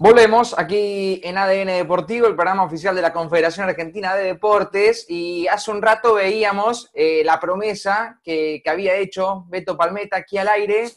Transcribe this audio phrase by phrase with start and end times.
[0.00, 5.48] Volvemos aquí en ADN Deportivo, el programa oficial de la Confederación Argentina de Deportes, y
[5.48, 10.88] hace un rato veíamos eh, la promesa que, había hecho Beto Palmeta aquí al aire,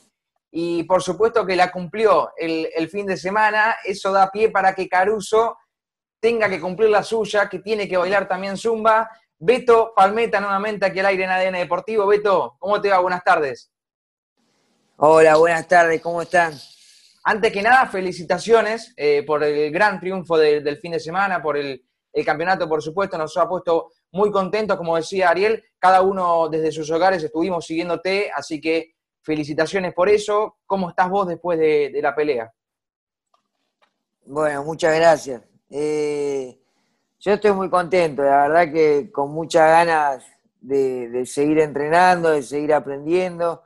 [0.52, 3.78] y por supuesto que la cumplió el, el fin de semana.
[3.84, 5.58] Eso da pie para que Caruso
[6.20, 9.10] tenga que cumplir la suya, que tiene que bailar también Zumba.
[9.40, 12.06] Beto Palmeta nuevamente aquí al aire en ADN Deportivo.
[12.06, 13.00] Beto, ¿cómo te va?
[13.00, 13.72] Buenas tardes.
[14.98, 16.54] Hola, buenas tardes, ¿cómo están?
[17.24, 21.86] Antes que nada, felicitaciones eh, por el gran triunfo del fin de semana, por el,
[22.26, 26.90] campeonato, por supuesto, nos ha puesto muy contentos, como decía Ariel, cada uno desde sus
[26.92, 30.58] hogares estuvimos siguiéndote, así que felicitaciones por eso.
[30.66, 32.52] ¿Cómo estás vos después de, la pelea?
[34.26, 35.44] Bueno, muchas gracias.
[35.70, 36.60] Eh,
[37.20, 40.26] yo estoy muy contento, la verdad que con muchas ganas
[40.60, 43.64] de seguir entrenando, de seguir aprendiendo.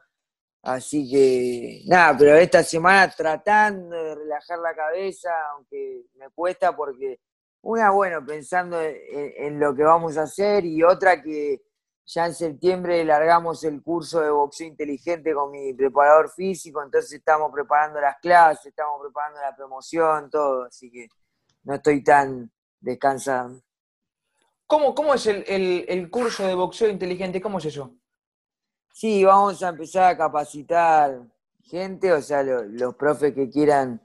[0.65, 7.19] Así que, nada, pero esta semana tratando de relajar la cabeza, aunque me cuesta porque
[7.61, 11.61] una, bueno, pensando en, lo que vamos a hacer y otra que
[12.03, 17.51] ya en septiembre largamos el curso de boxeo inteligente con mi preparador físico, entonces estamos
[17.53, 21.09] preparando las clases, estamos preparando la promoción, todo, así que
[21.63, 23.61] no estoy tan descansado.
[24.65, 27.39] ¿Cómo, cómo es el, el curso de boxeo inteligente?
[27.39, 27.95] ¿Cómo es eso?
[28.97, 31.21] Sí, vamos a empezar a capacitar
[31.63, 34.01] gente, o sea, los profes que quieran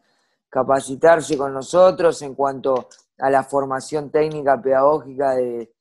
[0.49, 2.89] capacitarse con nosotros en cuanto
[3.19, 5.73] a la formación técnica pedagógica de,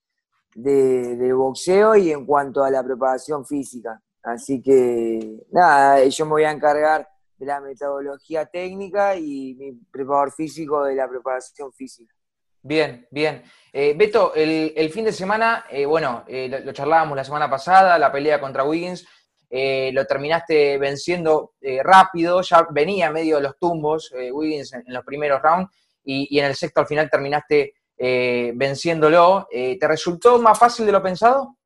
[0.53, 3.99] de, boxeo y en cuanto a la preparación física.
[4.21, 10.31] Así que nada, yo me voy a encargar de la metodología técnica y mi preparador
[10.33, 12.13] físico de la preparación física.
[12.61, 13.43] Bien, bien.
[13.71, 18.11] Eh, Beto, el, fin de semana, eh, bueno, eh, lo, charlábamos la semana pasada, la
[18.11, 19.07] pelea contra Wiggins,
[19.51, 25.71] lo terminaste venciendo rápido, ya venía medio de los tumbos Wiggins en, los primeros rounds
[26.03, 29.47] y, en el sexto al final terminaste venciéndolo.
[29.49, 31.57] ¿Te resultó más fácil de lo pensado?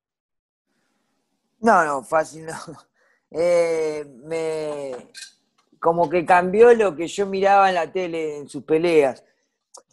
[1.59, 2.56] No, no, fácil no.
[4.28, 4.96] me,
[5.78, 9.25] como que cambió lo que yo miraba en la tele en sus peleas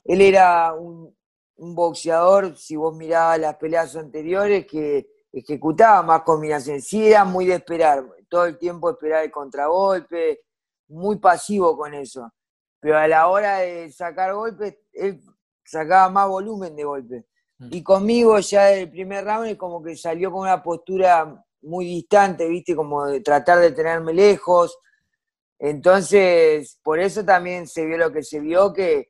[0.05, 1.15] él era un,
[1.57, 6.87] boxeador, si vos mirabas las peleas anteriores, que ejecutaba más combinaciones.
[6.87, 10.41] Sí, era muy de esperar, todo el tiempo esperar el contragolpe,
[10.89, 12.33] muy pasivo con eso.
[12.81, 15.21] Pero a la hora de sacar golpes, él
[15.65, 17.27] sacaba más volumen de golpe.
[17.59, 17.69] Mm.
[17.73, 22.75] Y conmigo ya del primer round como que salió con una postura muy distante, ¿viste?
[22.75, 24.79] Como de tratar de tenerme lejos.
[25.59, 29.10] Entonces, por eso también se vio lo que se vio, que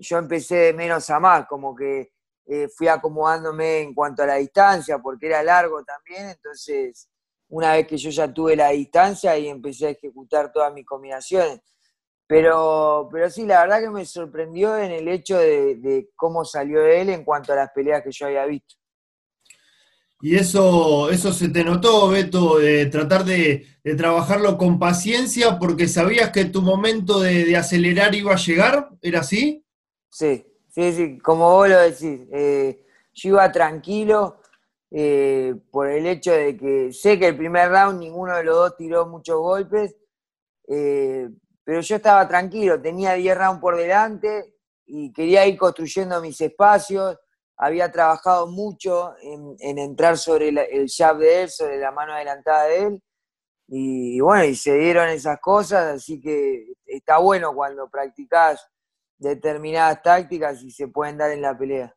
[0.00, 2.12] yo empecé de menos a más, como que
[2.46, 7.08] eh, fui acomodándome en cuanto a la distancia, porque era largo también, entonces
[7.48, 11.60] una vez que yo ya tuve la distancia y empecé a ejecutar todas mis combinaciones.
[12.26, 17.10] Pero, pero sí, la verdad que me sorprendió en el hecho de, cómo salió él
[17.10, 18.76] en cuanto a las peleas que yo había visto.
[20.22, 23.66] Y eso, eso se te notó, Beto, de tratar de,
[23.96, 29.20] trabajarlo con paciencia porque sabías que tu momento de, de, acelerar iba a llegar, ¿era
[29.20, 29.64] así?
[30.10, 32.84] Sí, sí, sí, como vos lo decís, eh,
[33.14, 34.40] yo iba tranquilo
[34.90, 38.76] eh, por el hecho de que sé que el primer round ninguno de los dos
[38.76, 39.94] tiró muchos golpes,
[40.68, 41.28] eh,
[41.62, 44.56] pero yo estaba tranquilo, tenía 10 rounds por delante
[44.86, 47.16] y quería ir construyendo mis espacios,
[47.56, 52.78] había trabajado mucho en, entrar sobre el jab de él, sobre la mano adelantada de
[52.84, 53.02] él,
[53.68, 58.66] y, y bueno, y se dieron esas cosas, así que está bueno cuando practicás
[59.20, 61.94] determinadas tácticas y se pueden dar en la pelea.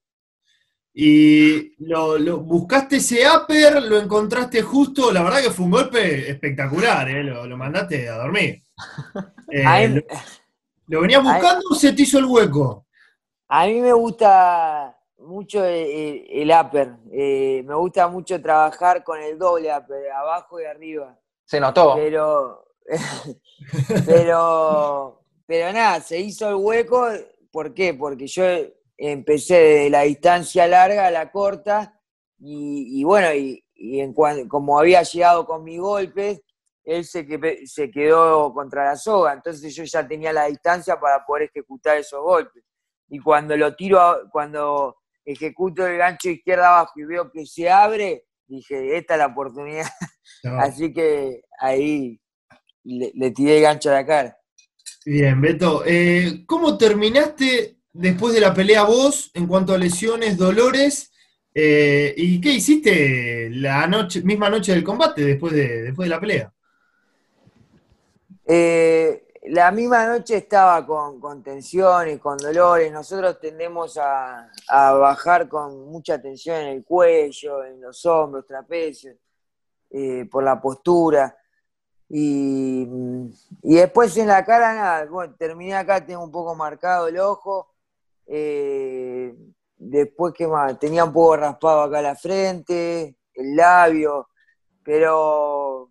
[0.94, 7.10] Y lo, buscaste ese upper, lo encontraste justo, la verdad que fue un golpe espectacular,
[7.10, 7.24] ¿eh?
[7.24, 8.62] lo, mandaste a dormir.
[9.56, 10.04] Eh,
[10.88, 12.88] lo, venías buscando o se te hizo el hueco?
[13.48, 19.70] A mí me gusta mucho el, upper, eh, me gusta mucho trabajar con el doble
[19.72, 21.20] upper, abajo y arriba.
[21.46, 21.94] Se notó.
[21.94, 22.66] Pero,
[24.08, 27.08] pero pero nada, se hizo el hueco,
[27.52, 27.94] ¿por qué?
[27.94, 28.44] Porque yo
[28.98, 32.00] empecé de la distancia larga a la corta
[32.40, 36.42] y, bueno, y, en como había llegado con mi golpes,
[36.84, 37.26] él se,
[37.66, 42.22] se quedó contra la soga, entonces yo ya tenía la distancia para poder ejecutar esos
[42.22, 42.64] golpes.
[43.10, 48.26] Y cuando lo tiro, cuando ejecuto el gancho izquierda abajo y veo que se abre,
[48.48, 49.88] dije, esta es la oportunidad.
[50.60, 52.20] Así que ahí
[52.84, 54.38] le, le tiré el gancho a la cara.
[55.06, 55.84] Bien, Beto.
[55.86, 61.12] Eh, ¿Cómo terminaste después de la pelea vos en cuanto a lesiones, dolores?
[61.54, 63.88] Eh, ¿Y qué hiciste la
[64.24, 66.54] misma noche del combate después de, después de la pelea?
[68.46, 72.92] Eh, la misma noche estaba con, con tensiones, con dolores.
[72.92, 79.16] Nosotros tendemos a, bajar con mucha tensión en el cuello, en los hombros, trapecios,
[79.90, 81.38] eh, por la postura.
[82.10, 82.86] Y,
[83.62, 87.74] después en la cara, nada, bueno, terminé acá, tengo un poco marcado el ojo.
[88.28, 89.36] Eh,
[89.78, 90.78] después, ¿qué más?
[90.80, 94.30] Tenía un poco raspado acá la frente, el labio,
[94.84, 95.90] pero,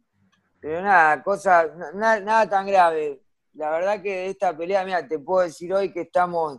[0.60, 3.22] pero nada, cosa, nada, tan grave.
[3.54, 6.58] La verdad que esta pelea, mira, te puedo decir hoy que estamos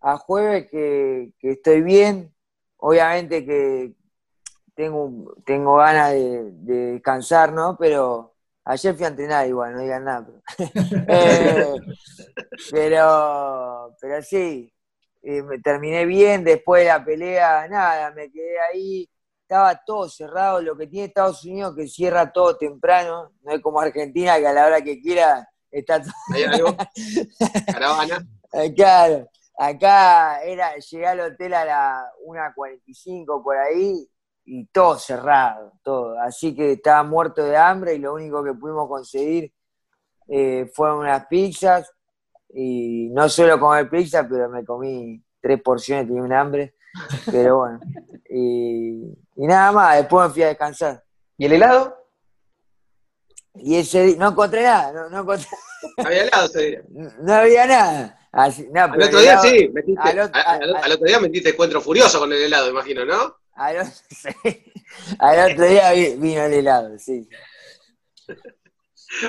[0.00, 2.32] a jueves, que, estoy bien.
[2.78, 3.94] Obviamente que
[4.74, 7.76] tengo, tengo ganas de, descansar, ¿no?
[7.78, 8.35] Pero
[8.66, 10.26] ayer fui a entrenar igual, no digan nada.
[11.08, 11.74] Eh,
[12.70, 14.72] pero, pero sí,
[15.22, 19.08] eh, me terminé bien, después de la pelea, nada, me quedé ahí,
[19.42, 23.80] estaba todo cerrado, lo que tiene Estados Unidos que cierra todo temprano, no es como
[23.80, 26.12] Argentina que a la hora que quiera está todo...
[26.34, 26.76] ¿Hay algo?
[27.66, 28.26] ¿Caravana?
[28.52, 29.28] Eh, claro,
[29.58, 34.08] acá era, llegué al hotel a la 1.45 por ahí
[34.46, 38.88] y todo cerrado, todo, así que estaba muerto de hambre y lo único que pudimos
[38.88, 39.52] conseguir
[40.28, 41.92] eh, fueron unas pizzas,
[42.58, 46.74] y no suelo comer pizza, pero me comí tres porciones, tenía un hambre,
[47.30, 47.80] pero bueno,
[48.30, 51.04] y, nada más, después me fui a descansar.
[51.36, 51.96] ¿Y el helado?
[53.54, 55.48] Y ese no encontré nada, no, no encontré...
[55.98, 56.82] ¿Había helado ese día?
[57.20, 58.18] No, había nada.
[58.32, 63.36] al otro día sí, al, otro, día metiste encuentro furioso con el helado, imagino, ¿no?
[63.56, 63.78] Al,
[65.18, 67.28] al otro día vino el helado, sí.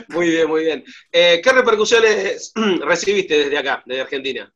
[0.10, 0.84] Muy bien, muy bien.
[1.12, 2.52] Eh, ¿Qué repercusiones
[2.82, 4.54] recibiste desde acá, desde Argentina?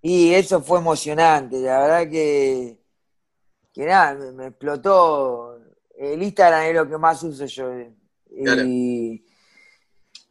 [0.00, 2.78] Y eso fue emocionante, la verdad que,
[3.72, 5.58] que nada, me, explotó.
[5.98, 7.72] El Instagram es lo que más uso yo.
[8.30, 9.24] Y,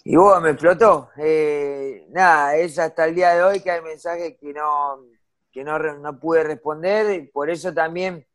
[0.05, 1.09] y bueno, me explotó.
[1.17, 5.03] Eh, nada, es hasta el día de hoy que hay mensajes que no,
[5.55, 8.27] que no, no pude responder, y por eso también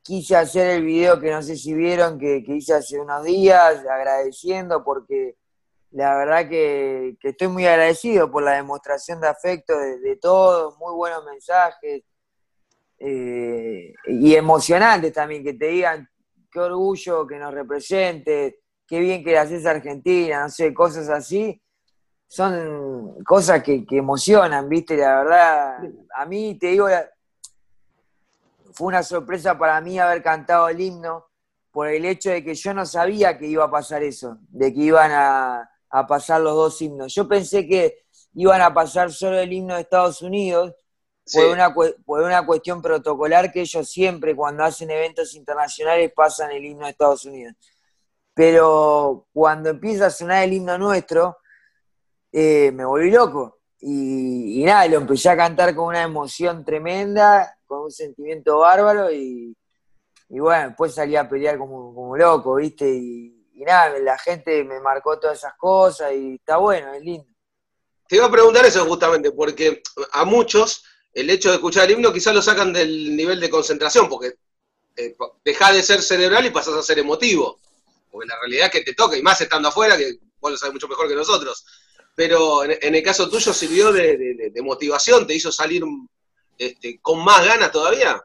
[0.00, 4.84] quise hacer el video que no sé si vieron, que, hice hace unos días, agradeciendo
[4.84, 5.34] porque
[5.90, 11.24] la verdad que, estoy muy agradecido por la demostración de afecto de, todos, muy buenos
[11.24, 12.04] mensajes
[13.00, 16.08] eh, y emocionantes también, que te digan
[16.48, 21.60] qué orgullo que nos represente, qué bien que haces Argentina, no sé, cosas así.
[22.34, 24.96] Son cosas que, que emocionan, ¿viste?
[24.96, 25.82] La verdad,
[26.14, 26.88] a mí te digo,
[28.72, 31.26] fue una sorpresa para mí haber cantado el himno
[31.70, 34.80] por el hecho de que yo no sabía que iba a pasar eso, de que
[34.80, 35.68] iban a,
[36.08, 37.14] pasar los dos himnos.
[37.14, 40.72] Yo pensé que iban a pasar solo el himno de Estados Unidos
[41.34, 46.64] por, una, por una cuestión protocolar que ellos siempre cuando hacen eventos internacionales pasan el
[46.64, 47.52] himno de Estados Unidos.
[48.32, 51.36] Pero cuando empieza a sonar el himno nuestro,
[52.32, 53.60] eh, me volví loco.
[53.80, 59.56] Y, nada, lo empecé a cantar con una emoción tremenda con un sentimiento bárbaro y,
[60.28, 62.88] bueno, después salí a pelear como, loco, ¿viste?
[62.88, 63.32] Y,
[63.66, 67.26] nada, la gente me marcó todas esas cosas y está bueno, es lindo.
[68.08, 69.82] Te iba a preguntar eso justamente, porque
[70.12, 70.84] a muchos
[71.14, 74.34] el hecho de escuchar el himno quizás lo sacan del nivel de concentración, porque
[74.96, 77.58] eh, de ser cerebral y pasas a ser emotivo.
[78.10, 80.74] Porque la realidad es que te toca, y más estando afuera, que vos lo sabes
[80.74, 81.64] mucho mejor que nosotros.
[82.14, 85.82] Pero en, el caso tuyo sirvió de, motivación, te hizo salir
[86.58, 88.22] este, con más ganas todavía.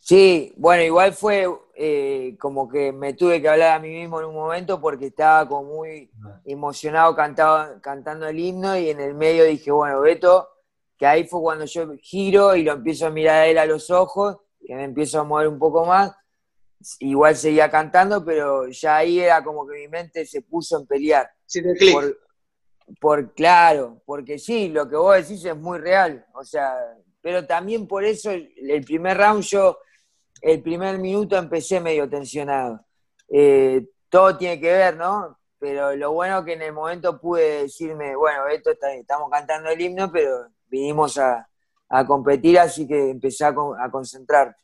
[0.00, 4.26] Sí, bueno, igual fue eh, como que me tuve que hablar a mí mismo en
[4.26, 6.10] un momento porque estaba como muy
[6.44, 10.48] emocionado cantando el himno y en el medio dije, bueno, Beto,
[10.98, 13.90] que ahí fue cuando yo giro y lo empiezo a mirar a él a los
[13.90, 16.12] ojos, que me empiezo a mover un poco más.
[16.98, 21.30] Igual seguía cantando, pero ya ahí era como que mi mente se puso en pelear.
[21.46, 22.16] Sí, clic.
[23.00, 26.24] Por, claro, porque sí, lo que vos decís es muy real.
[26.34, 26.74] O sea,
[27.20, 29.78] pero también por eso el, primer round yo,
[30.40, 32.84] el primer minuto empecé medio tensionado.
[33.28, 35.38] Eh, todo tiene que ver, ¿no?
[35.58, 40.10] Pero lo bueno que en el momento pude decirme, bueno, esto estamos cantando el himno,
[40.10, 41.48] pero vinimos a,
[42.06, 43.54] competir, así que empecé a,
[43.90, 44.60] concentrarte.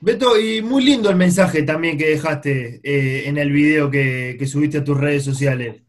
[0.00, 4.78] Beto, y muy lindo el mensaje también que dejaste eh, en el video que, subiste
[4.78, 5.82] a tus redes sociales.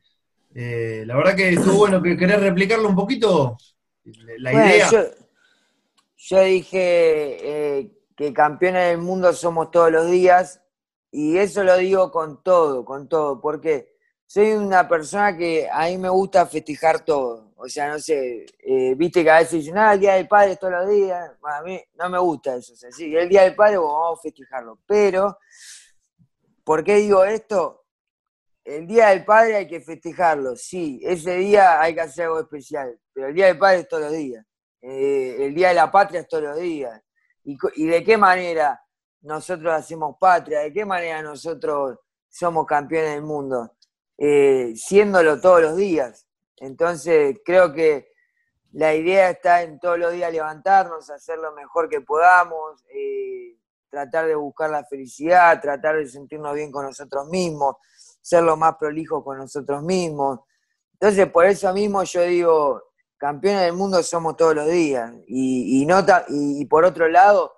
[0.53, 3.57] Eh, la verdad que estuvo bueno que querés replicarlo un poquito.
[4.39, 4.89] La idea.
[6.17, 6.77] Yo dije
[7.79, 10.61] eh, que campeones del mundo somos todos los días
[11.11, 15.97] y eso lo digo con todo, con todo, porque soy una persona que a mí
[15.97, 17.51] me gusta festejar todo.
[17.55, 20.55] O sea, no sé, eh, viste que a veces dicen, ah, el Día del Padre
[20.55, 21.31] todos los días.
[21.41, 22.73] a mí no me gusta eso.
[22.73, 24.79] O sea, sí, el Día del Padre vamos a festejarlo.
[24.85, 25.37] Pero,
[26.63, 27.85] ¿por qué digo esto?
[28.69, 32.99] El Día del Padre hay que festejarlo, sí, ese día hay que hacer algo especial,
[33.13, 34.45] pero el Día del Padre es todos los días,
[34.81, 37.01] eh, el Día de la Patria es todos los días.
[37.43, 38.79] ¿Y, de qué manera
[39.21, 40.59] nosotros hacemos patria?
[40.59, 41.97] ¿De qué manera nosotros
[42.27, 43.75] somos campeones del mundo?
[44.17, 46.27] Eh, siéndolo todos los días.
[46.57, 48.11] Entonces, creo que
[48.73, 53.57] la idea está en todos los días levantarnos, hacer lo mejor que podamos, eh,
[53.89, 57.77] tratar de buscar la felicidad, tratar de sentirnos bien con nosotros mismos,
[58.21, 60.39] ser lo más prolijo con nosotros mismos.
[60.93, 62.83] Entonces, por eso mismo yo digo,
[63.17, 65.11] campeones del mundo somos todos los días.
[65.27, 65.87] Y, y,
[66.29, 67.53] y, por otro lado,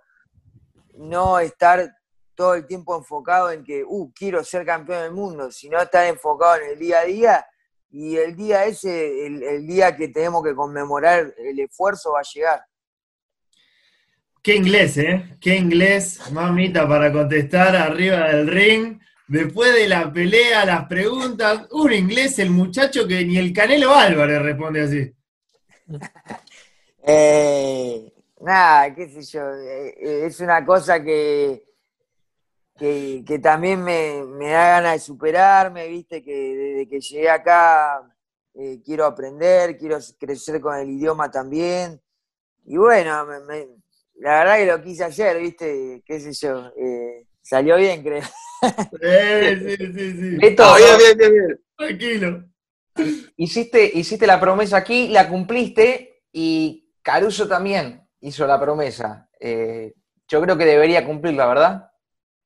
[0.95, 1.91] no estar
[2.35, 6.57] todo el tiempo enfocado en que, uh, quiero ser campeón del mundo, sino estar enfocado
[6.57, 7.45] en el día a día.
[7.89, 12.63] Y el día ese, el día que tenemos que conmemorar el esfuerzo va a llegar.
[14.41, 15.37] Qué inglés, ¿eh?
[15.39, 18.99] Qué inglés, mamita, para contestar arriba del ring.
[19.31, 24.41] Después de la pelea, las preguntas, un inglés, el muchacho que ni el Canelo Álvarez
[24.41, 25.13] responde así.
[27.03, 31.63] Eh, nada, qué sé yo, eh, eh, es una cosa que,
[32.77, 34.19] que, también me,
[34.51, 38.07] da ganas de superarme, viste, que desde que llegué acá
[38.85, 41.99] quiero aprender, quiero crecer con el idioma también.
[42.65, 43.67] Y bueno, me,
[44.19, 46.03] la verdad que lo quise ayer, ¿viste?
[46.05, 46.67] ¿Qué sé yo?
[46.77, 48.21] Eh, salió bien, creo.
[48.61, 50.37] sí, sí, sí.
[50.37, 51.61] Beto, bien, bien, bien, bien.
[51.77, 52.43] Tranquilo.
[53.37, 59.29] Hiciste, hiciste la promesa aquí, la cumpliste y Caruso también hizo la promesa.
[59.39, 59.93] Eh,
[60.27, 61.91] yo creo que debería cumplirla, ¿verdad?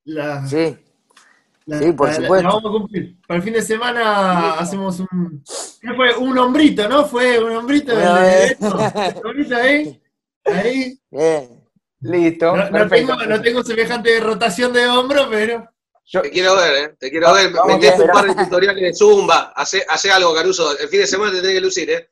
[0.06, 0.78] La, sí.
[1.68, 2.48] sí, por supuesto.
[2.48, 3.22] La, vamos a cumplir.
[3.28, 5.44] Para el fin de semana hacemos un.
[5.82, 6.16] ¿Qué fue?
[6.18, 7.06] Un hombrito, ¿no?
[7.06, 7.96] Fue un hombrito.
[7.96, 10.02] de, un hombrito ahí.
[10.46, 11.00] Ahí.
[11.12, 11.66] Bien.
[12.00, 12.56] Listo.
[12.56, 12.88] No,
[13.42, 15.70] tengo, semejante rotación de hombro, pero.
[16.12, 16.96] Te quiero ver, ¿eh?
[17.00, 17.52] Te quiero ver.
[17.68, 19.54] Metiste un par de tutoriales de Zumba.
[19.56, 20.78] Hace, hace algo, Caruso.
[20.78, 22.10] El fin de semana te tenés que lucir, ¿eh?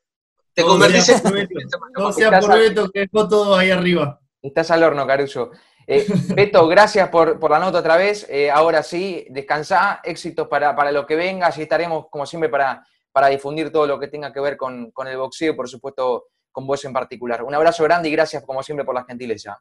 [0.52, 1.48] Te convertís en.
[1.96, 4.20] No sea por Beto que dejó todo ahí arriba.
[4.42, 5.50] Estás al horno, Caruso.
[5.86, 8.26] Eh, Beto, gracias por, por, la nota otra vez.
[8.28, 11.48] Eh, ahora sí, descansa, éxitos para, para, lo que venga.
[11.48, 15.08] Así estaremos, como siempre, para, para difundir todo lo que tenga que ver con, con
[15.08, 17.42] el boxeo y, por supuesto, con vos en particular.
[17.42, 19.60] Un abrazo grande y gracias, como siempre, por la gentileza.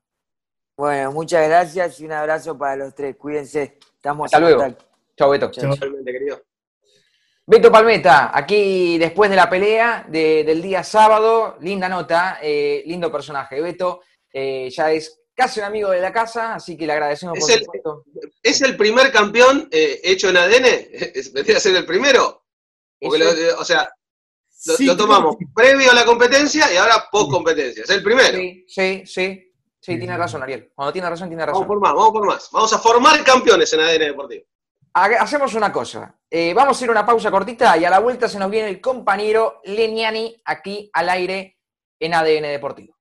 [0.76, 3.16] Bueno, muchas gracias y un abrazo para los tres.
[3.16, 3.78] Cuídense.
[4.04, 4.76] Estamos Hasta luego.
[5.16, 5.50] Chao, Beto.
[5.50, 6.44] Chao, querido.
[7.46, 13.62] Beto Palmeta, aquí después de la pelea del día sábado, linda nota, eh, lindo personaje.
[13.62, 14.02] Beto
[14.34, 17.66] eh, ya es casi un amigo de la casa, así que le agradecemos ¿Es el,
[18.42, 20.66] ¿Es el primer campeón eh, hecho en ADN?
[21.34, 22.44] ¿Vendría a ser el primero?
[23.00, 23.90] o sea,
[24.80, 27.84] lo, tomamos previo a la competencia y ahora post competencia.
[27.84, 28.38] Es el primero.
[28.38, 29.53] Sí, sí, sí.
[29.84, 30.72] Sí, tiene razón, Ariel.
[30.74, 31.68] Cuando tiene razón, tiene razón.
[31.68, 32.50] Vamos por más, vamos por más.
[32.54, 34.46] Vamos a formar campeones en ADN Deportivo.
[34.94, 36.16] Hacemos una cosa.
[36.30, 38.70] Eh, vamos a ir a una pausa cortita y a la vuelta se nos viene
[38.70, 41.60] el compañero Leniani aquí al aire
[42.00, 42.96] en ADN Deportivo.